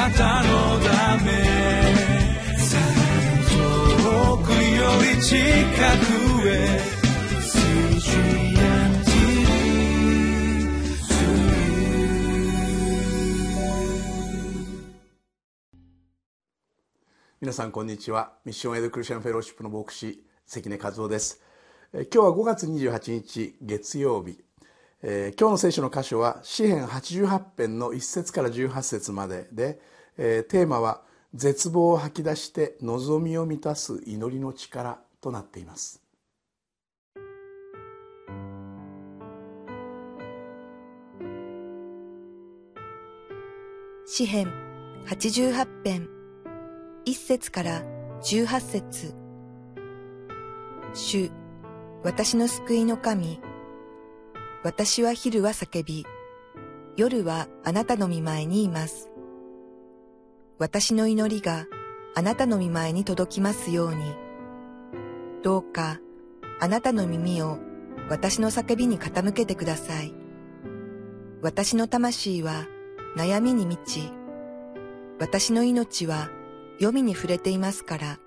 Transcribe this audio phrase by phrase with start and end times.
[0.00, 1.30] なたのため
[3.50, 6.80] 遠くより近くへ
[17.42, 18.32] 皆さんこんにちは。
[18.46, 21.42] ミッションエイドクリスチャンフェローシップの牧師関根和夫です。
[21.92, 24.42] 今日は5月28日月曜日。
[25.02, 29.80] えー、今日の聖書の箇所は詩編88編の1節から18節までで、
[30.18, 31.02] えー、テーマは
[31.34, 36.02] 絶望を吐き出して望みを満たす祈りの力となっています。
[44.06, 44.52] 詩編
[45.06, 46.08] 88編
[47.06, 47.82] 1節から
[48.22, 49.14] 18節。
[50.92, 51.30] 主、
[52.02, 53.40] 私の救いの神、
[54.62, 56.04] 私は昼は叫び、
[56.94, 59.08] 夜はあなたの見前にいます。
[60.58, 61.64] 私の祈りが
[62.14, 64.14] あなたの見前に届きますように。
[65.42, 65.98] どうか
[66.60, 67.58] あなたの耳を
[68.10, 70.12] 私の叫びに傾けてください。
[71.40, 72.66] 私の魂は
[73.16, 74.12] 悩みに満ち、
[75.18, 76.28] 私の命は
[76.74, 78.18] 読みに触れていますから。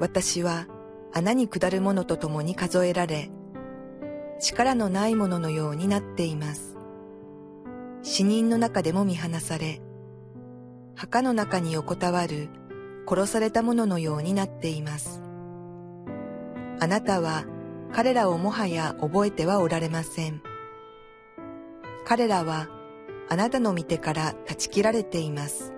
[0.00, 0.66] 私は
[1.12, 3.30] 穴に下る者と共に数えられ、
[4.38, 6.76] 力のないもののようになっています。
[8.02, 9.80] 死人の中でも見放され、
[10.94, 12.48] 墓の中に横たわる
[13.08, 15.22] 殺された者ののようになっています。
[16.80, 17.44] あなたは
[17.92, 20.42] 彼らをもはや覚えてはおられません。
[22.04, 22.68] 彼らは
[23.28, 25.72] あなたの御手から断ち切られています。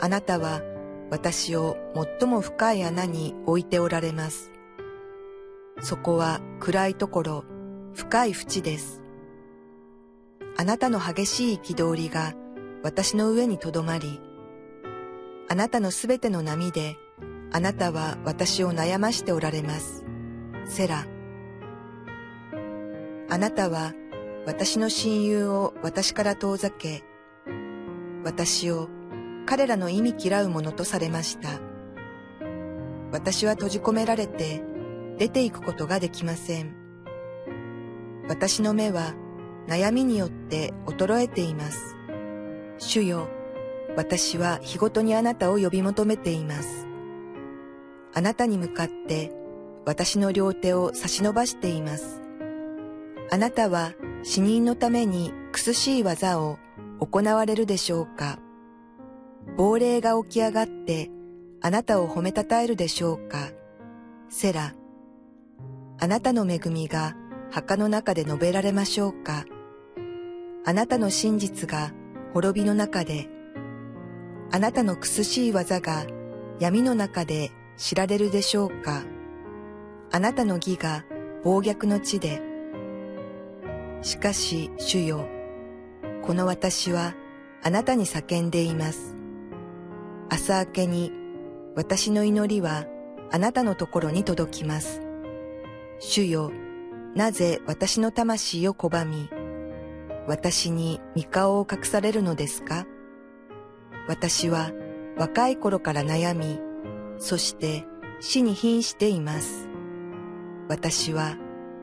[0.00, 0.62] あなたは
[1.10, 4.53] 私を最も深い穴に置いておられます。
[5.80, 7.44] そこは暗いところ、
[7.94, 9.02] 深い淵です。
[10.56, 12.34] あなたの激しい憤りが
[12.82, 14.20] 私の上にとどまり、
[15.48, 16.96] あなたのすべての波で、
[17.52, 20.04] あなたは私を悩ましておられます。
[20.66, 21.06] セラ。
[23.28, 23.92] あなたは
[24.46, 27.02] 私の親友を私から遠ざけ、
[28.24, 28.88] 私を
[29.46, 31.60] 彼らの意味嫌うものとされました。
[33.12, 34.62] 私は閉じ込められて、
[35.18, 36.74] 出ていくことができません。
[38.28, 39.14] 私の目は
[39.66, 41.96] 悩みによって衰えています。
[42.78, 43.28] 主よ、
[43.96, 46.86] 私は日ごとにあなたを呼び求めています。
[48.12, 49.32] あなたに向かって
[49.86, 52.22] 私の両手を差し伸ばしています。
[53.30, 56.58] あなたは死人のために苦しい技を
[57.00, 58.38] 行われるでしょうか
[59.56, 61.10] 亡霊が起き上がって
[61.60, 63.50] あなたを褒めたたえるでしょうか
[64.28, 64.74] セラ
[65.98, 67.14] あなたの恵みが
[67.50, 69.44] 墓の中で述べられましょうか
[70.66, 71.92] あなたの真実が
[72.32, 73.28] 滅びの中で、
[74.50, 76.04] あなたの苦しい技が
[76.58, 79.02] 闇の中で知られるでしょうか
[80.10, 81.04] あなたの義が
[81.44, 82.40] 暴虐の地で。
[84.02, 85.26] しかし、主よ、
[86.22, 87.14] この私は
[87.62, 89.16] あなたに叫んでいます。
[90.30, 91.12] 朝明けに
[91.76, 92.86] 私の祈りは
[93.30, 95.03] あなたのところに届きます。
[96.06, 96.52] 主よ、
[97.14, 99.30] なぜ私の魂を拒み、
[100.28, 102.86] 私に御顔を隠されるのですか？
[104.06, 104.70] 私は
[105.16, 106.60] 若い頃から悩み、
[107.18, 107.86] そして
[108.20, 109.66] 死に瀕しています。
[110.68, 111.38] 私は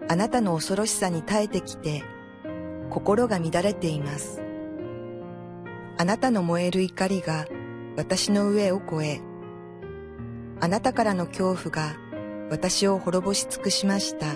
[0.07, 2.03] あなたの恐ろしさに耐えてきて、
[2.91, 4.39] 心が乱れています。
[5.97, 7.47] あなたの燃える怒りが
[7.97, 9.21] 私の上を越え、
[10.59, 11.95] あなたからの恐怖が
[12.51, 14.35] 私を滅ぼし尽くしました。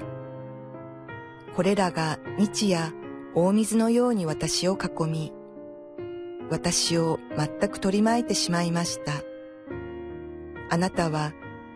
[1.53, 2.93] これらが日夜
[3.35, 5.33] 大水のように私を囲み、
[6.49, 9.21] 私を全く取り巻いてしまいました。
[10.69, 11.33] あなたは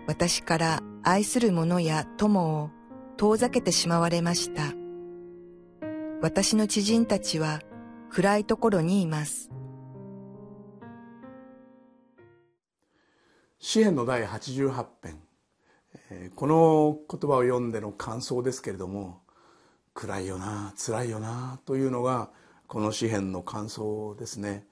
[0.07, 2.69] 私から愛する者や友を
[3.17, 4.63] 遠ざけてしまわれました。
[6.21, 7.59] 私の知人たちは
[8.09, 9.51] 暗いところにいます。
[13.59, 15.28] 詩篇の第88編
[16.35, 19.21] この言葉を読んでの感想ですけれども
[19.93, 22.29] 暗いよな辛いよなというのが
[22.67, 24.65] この詩篇の感想ですね。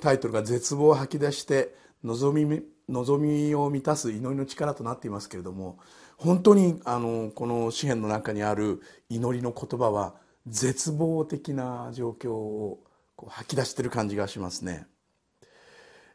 [0.00, 5.78] タイトルが「絶望を吐き出して望み望みを満たす祈りの力」となっていますけれども
[6.16, 8.80] 本当にあのこの詩篇の中にある
[9.10, 10.14] 祈りの言葉は
[10.46, 12.82] 絶望的な状況を
[13.16, 14.86] こう吐き出してる感じがしますね。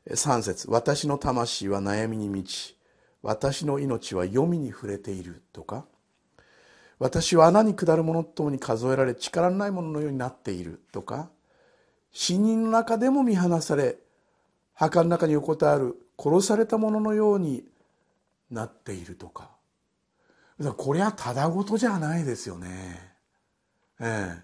[0.10, 2.76] 3節私の魂は悩みに満ち
[3.22, 5.86] 私の命は読みに触れている」とか
[7.00, 11.30] 私は穴に下る者ともに数えられ力のないもののようになっているとか
[12.12, 13.98] 死人の中でも見放され
[14.74, 17.64] 墓の中に横たわる殺された者のように
[18.50, 19.50] なっているとか
[20.78, 23.16] これはただごとじゃないですよね。
[24.00, 24.44] ええ、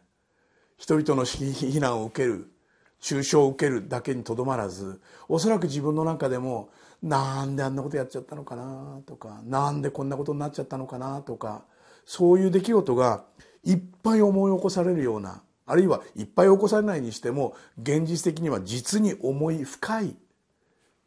[0.77, 2.51] 人々の非難を受ける
[2.99, 6.69] 中傷を受けるだけにとどまらずおそらく自分の中でも
[7.01, 11.63] なんであんなことやっちゃったのかなとかなんでこんなことになっちゃったのかなとか
[12.05, 13.23] そういう出来事が
[13.63, 20.15] いっぱい思い起こされるようなあるいはいっぱい起こされないにしても現実的には実に重い深い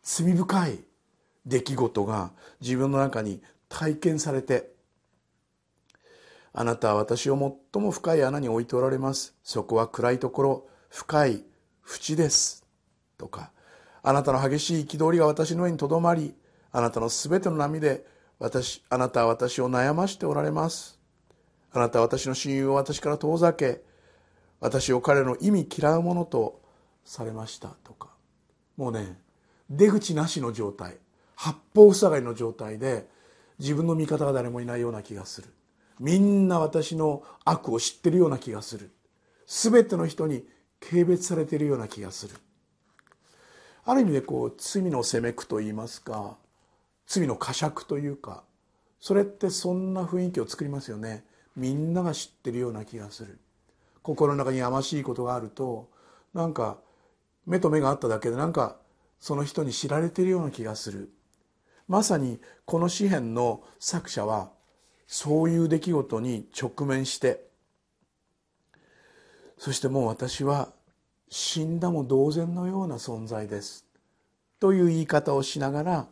[0.02, 0.78] 罪深い
[1.46, 4.70] 出来事が自分の中に体験されて
[6.52, 9.34] あなたは私を最も深い穴に置いておられます。
[9.44, 11.44] そこは暗いところ深い
[11.90, 12.64] 淵です。
[13.18, 13.50] とか
[14.02, 16.34] あなたの激しい憤りが私の上にとどまり
[16.70, 18.06] あなたのすべての波で
[18.38, 20.98] 私あなたは私を悩ましておられます。
[21.72, 23.82] あなたは私の親友を私から遠ざけ
[24.60, 26.60] 私を彼の意味嫌うものと
[27.04, 27.68] されました。
[27.82, 28.08] とか
[28.76, 29.18] もうね
[29.68, 30.96] 出口なしの状態
[31.34, 33.08] 八方塞がりの状態で
[33.58, 35.48] 自分の味方が誰もいないような気がする。
[35.98, 38.90] みんな私の悪を知ってるような気がする。
[39.46, 40.44] 全ての人に
[40.80, 42.34] 軽蔑されているような気がする。
[43.84, 46.36] ある意味でこう罪の責め苦といいますか
[47.06, 48.44] 罪の呵責というか
[49.00, 51.24] それってそんな雰囲気を作りますよね。
[51.56, 53.38] みんなが知ってるような気がする。
[54.02, 55.90] 心の中にやましいことがあると
[56.32, 56.78] なんか
[57.46, 58.76] 目と目があっただけでなんか
[59.18, 61.10] その人に知られているような気がする。
[61.88, 64.50] まさにこの詩篇の作者は
[65.06, 67.49] そういう出来事に直面して
[69.60, 70.70] そしてもう私は
[71.28, 73.84] 死んだも同然のような存在です。
[74.58, 76.06] という言い方をしながら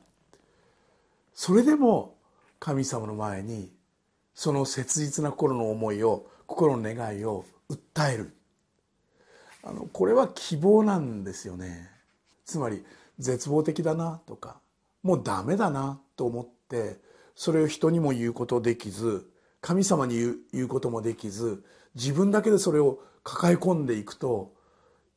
[1.32, 2.14] それでも
[2.60, 3.72] 神様の前に
[4.34, 8.36] その切実な心の思いを心の願いを訴える。
[9.62, 11.88] あのこれは希望なんですよね。
[12.44, 12.84] つまり
[13.18, 14.60] 絶望的だなとか
[15.02, 16.98] もうダメだなと思って
[17.34, 19.26] それを人にも言うことできず
[19.62, 21.64] 神様に言う言うこともできず
[21.98, 24.54] 自分だけでそれを抱え込んでいくと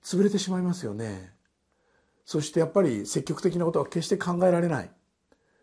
[0.04, 1.32] 潰れてしまいますよね。
[2.26, 4.90] そしてやっぱり積極的なことは決して考えられない。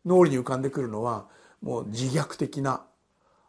[0.06, 1.26] 脳裏に浮かんでくるのは
[1.60, 2.84] もう自虐的な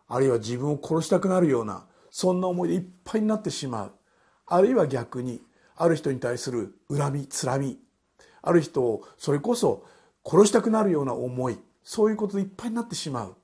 [0.08, 3.92] あるいは自分を殺したくなるようなそんな思いでいっぱいになってしまう。
[4.48, 5.40] あるいは逆に
[5.76, 7.78] ある人に対する恨みつらみ。
[8.42, 9.86] ある人をそれこそ
[10.26, 11.60] 殺したくなるような思い。
[11.84, 13.36] そういうことでいっぱいになってしまう。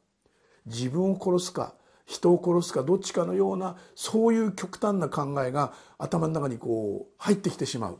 [0.65, 1.75] 自分を殺すか
[2.05, 7.99] 人を殺すかどっちかのようなそういう極端な考えが頭の中にこう入ってきてしまう。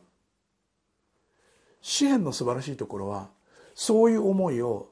[1.82, 3.30] 詩篇の素晴らしいところは
[3.76, 4.90] そういう思いを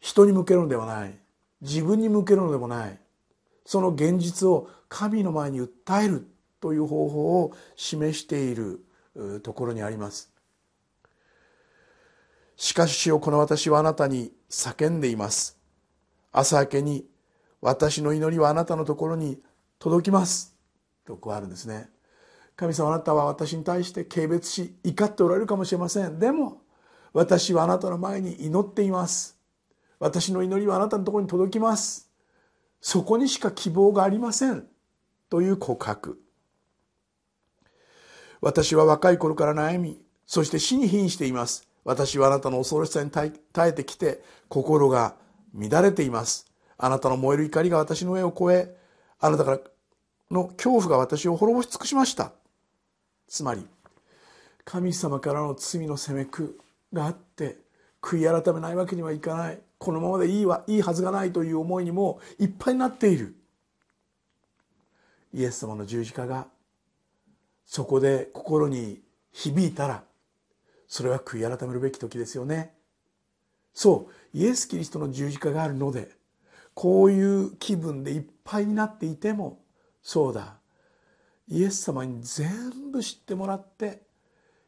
[0.00, 1.14] 人に向けるのではない
[1.60, 2.98] 自分に向けるのでもない
[3.64, 6.26] その現実を神の前に訴える
[6.60, 8.84] という方法を示している
[9.42, 10.32] ところにあります。
[12.56, 15.58] しかし主よこの私はあなたに叫んでいます。
[16.32, 17.04] 朝明けに
[17.62, 19.38] 私の祈りはあなたのところに
[19.78, 20.54] 届きます。
[21.06, 21.88] とこうあるんですね。
[22.56, 26.18] 神様あなたは私に対して軽蔑し怒っておられるかもしれません。
[26.18, 26.62] でも
[27.12, 29.38] 私はあなたの前に祈っています。
[30.00, 32.10] 私の祈りはあなたのところに届きます。
[32.80, 34.66] そこにしか希望がありません。
[35.30, 36.20] という告白。
[38.40, 41.68] 私は若い頃から悩みそして死に瀕しています。
[41.84, 45.14] 私はあなたの恐ろしさに耐えてきて心が
[45.54, 46.51] 乱れています。
[46.78, 48.76] あなたの燃える怒りが私の上を越え
[49.20, 49.60] あなたから
[50.30, 52.32] の恐怖が私を滅ぼし尽くしました。
[53.28, 53.66] つまり
[54.64, 56.58] 神様からの罪の責め苦
[56.92, 57.58] があって
[58.00, 59.58] 悔い改めないわけにはいかない。
[59.78, 63.34] このままでいいわいいはずがないという思いにもいっぱいになっている。
[65.34, 66.46] イエス様の十字架が
[67.64, 69.00] そこで心に
[69.32, 70.04] 響いたら
[70.86, 72.74] それは悔い改めるべき時ですよね。
[73.74, 76.10] そうイエス・キリストの十字架があるので
[76.74, 79.60] こういう気分でいっぱいになっていても
[80.02, 80.56] そうだ。
[81.48, 84.02] イエス様に全部知ってもらって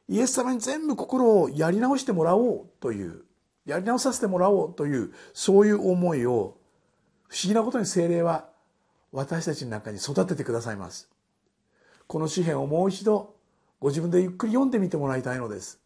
[0.08, 3.23] イエス様に全部心をやり直してもらおうという
[3.64, 6.58] やり直させてもらおうというそういう思いを
[7.28, 8.49] 不思議なことに精霊は
[9.12, 11.08] 私たちの中に育ててくださいます。
[12.06, 13.34] この詩篇をもう一度
[13.80, 15.80] ご自分でゆっくり読んでみてもらいたいのです。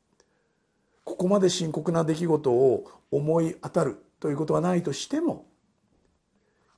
[1.05, 5.47] ここまで深刻な出来事を思い当たるということはないとしても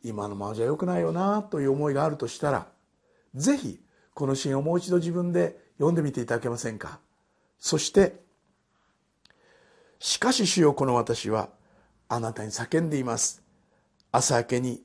[0.02, 2.66] 今のままじゃ良くないよなという思いがあるとしたら
[3.34, 3.80] ぜひ
[4.14, 7.00] この詩をもう一度自分で読んでみていただけませんか。
[7.58, 8.20] そして
[9.98, 11.50] しかし主よこの私は
[12.08, 13.42] あなたに叫んでいます。
[14.12, 14.82] 朝明けに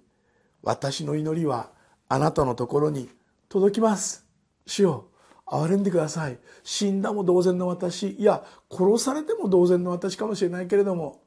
[0.62, 1.72] 私の祈りは
[2.08, 3.10] あなたのところに
[3.50, 4.26] 届きます。
[4.68, 5.08] 主よ
[5.48, 6.40] 憐れんでください。
[6.64, 8.12] 死んだも同然の私。
[8.12, 11.22] いや殺されても同然の私かもしれないけれども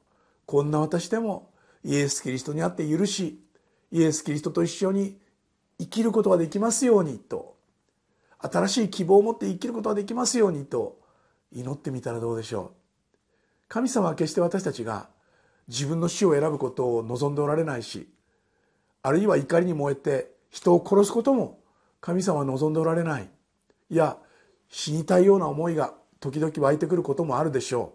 [0.45, 1.51] こんな私でも
[1.83, 3.39] イエス・キリストにあって許し
[3.91, 5.17] イエス・キリストと一緒に
[5.79, 7.55] 生きることができますようにと
[8.39, 10.99] 新しい希望を持って生きることができますようにと
[11.51, 12.79] 祈ってみたらどうでしょう。
[13.67, 15.09] 神様は決して私たちが
[15.67, 18.09] 自分の死を選ぶことを望んでおられないし
[19.03, 21.59] あるいは怒りに燃えて人を殺すことも
[22.01, 23.29] 神様は望んでおられない。
[23.89, 24.17] いや
[24.69, 27.93] 死にたいような思いが時々湧いてくることもあるでしょ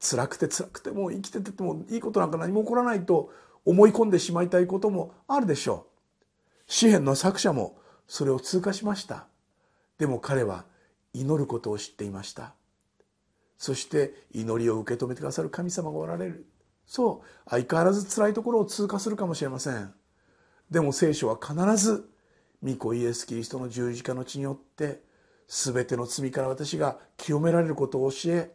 [0.00, 0.04] う。
[0.04, 3.30] 辛くて辛くてもう生きててもいいことなんか何も起こらないと
[3.64, 6.22] 思い込んでしまいたいこともあるでしょう。
[6.66, 9.26] 詩篇の作者もそれを通過しました。
[9.98, 10.64] でも彼は
[11.12, 12.54] 祈ることを知っていました。
[13.58, 16.46] そして祈りを受け止めてくださる神様がおられる。
[16.86, 17.48] そう。
[17.48, 19.94] 相変わらず辛いところを通過するかもしれません。
[20.70, 22.10] でも聖書は必ず
[22.62, 25.02] 御子イエス・キリストの十字架の血によって
[25.48, 28.50] 全ての罪から私が清められることを教え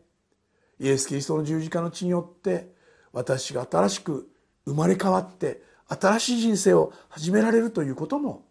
[0.80, 2.74] イエス・キリストの十字架の血によって
[3.12, 4.30] 私が新しく
[4.68, 8.44] 生まれ変わって新しい人生を始められるということも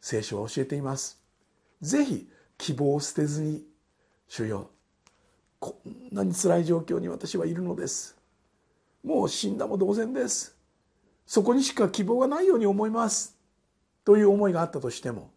[0.00, 1.20] 聖書は教えています。
[1.82, 3.62] ぜひ希望を捨てずに
[4.28, 4.70] 主よ
[5.60, 8.16] こんなに辛い状況に私はいるのです。
[9.04, 10.56] もう死んだも同然です。
[11.26, 13.36] そこにしか希望がないように思います。
[14.06, 15.30] という思いがあったとしても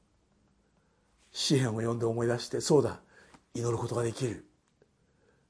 [1.34, 3.02] 詩篇を読んで思い出してそうだ
[3.54, 4.46] 祈ることができる。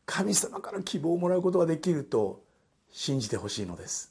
[0.08, 2.44] 神様から希望をもらうことができると
[2.90, 4.11] 信じてほしいのです。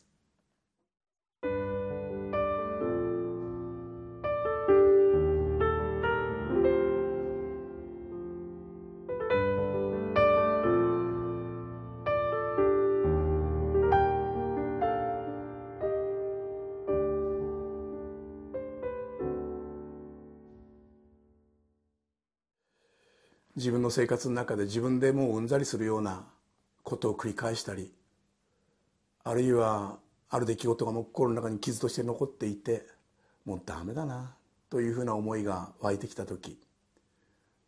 [23.61, 26.25] 自分の生活の中で自分でもううんざりするような
[26.83, 27.93] ことを繰り返したり
[29.23, 29.99] あるいは
[30.31, 32.87] ある出来事がも心の中に傷として残っていて
[33.45, 34.35] もうダメだな
[34.71, 36.59] というふうな思いが湧いてきた時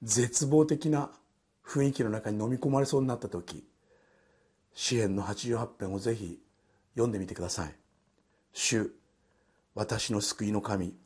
[0.03, 1.11] 絶望的な
[1.63, 3.63] 雰囲気の中に飲み込まれそうになった時
[4.73, 6.41] 詩篇の88編をぜひ
[6.95, 7.75] 読んでみてください
[8.55, 8.91] 「主
[9.75, 10.97] 私の救いの神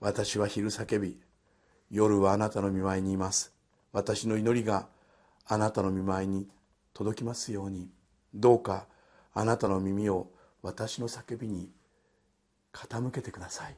[0.00, 1.20] 私は昼叫び
[1.88, 3.61] 夜はあなたの見舞いにいます。
[3.92, 4.88] 私の祈りが
[5.46, 6.48] あなたの見舞いに
[6.94, 7.88] 届きますように。
[8.34, 8.86] どうか
[9.34, 10.30] あなたの耳を
[10.62, 11.70] 私の叫びに
[12.72, 13.76] 傾けてください。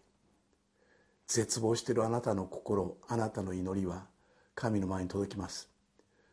[1.26, 4.06] 絶望しているあなたの心あなたの祈りは
[4.54, 5.68] 神の前に届きます。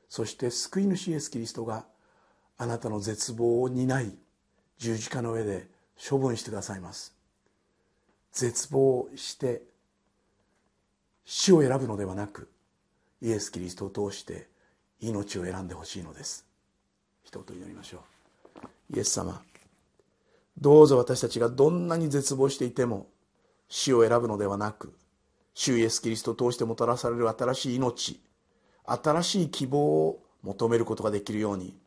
[0.09, 1.85] そして救い主イエス・キリストが
[2.57, 4.13] あなたの絶望を担い
[4.77, 5.67] 十字架の上で
[6.09, 7.15] 処分してくださいます。
[8.31, 9.63] 絶望して
[11.25, 12.50] 死を選ぶのではなく
[13.21, 14.47] イエス・キリストを通して
[14.99, 16.45] 命を選んでほしいのです。
[17.23, 18.03] 一言祈りましょ
[18.89, 18.95] う。
[18.95, 19.41] イエス様
[20.59, 23.07] どうぞ私たちがどんなに絶望していても
[23.69, 24.93] 死を選ぶのではなく
[25.53, 28.21] 主イエス・キリストを通してもたらされる新しい命
[28.85, 31.77] 新しい希望を求めることができるように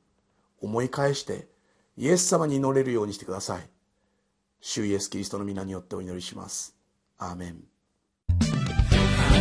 [0.60, 1.48] 思い返して
[1.96, 3.68] イエス様に祈れるようにしてください。
[4.60, 6.74] 主イエス・キリストの皆によってお祈りします。
[7.18, 7.73] アーメン。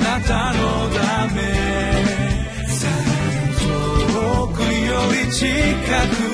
[0.03, 1.41] なたのため。
[4.12, 6.32] 遠くより近く。